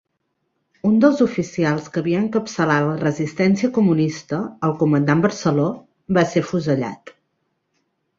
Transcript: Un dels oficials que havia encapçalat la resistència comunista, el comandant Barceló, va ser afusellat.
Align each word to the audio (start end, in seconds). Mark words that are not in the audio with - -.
Un 0.87 0.93
dels 1.01 1.19
oficials 1.25 1.89
que 1.97 1.99
havia 2.01 2.21
encapçalat 2.23 2.85
la 2.87 2.95
resistència 3.01 3.69
comunista, 3.75 4.39
el 4.69 4.73
comandant 4.81 5.21
Barceló, 5.27 5.67
va 6.19 6.25
ser 6.33 6.43
afusellat. 6.47 7.13